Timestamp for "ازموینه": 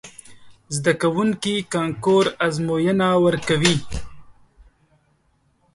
2.45-3.09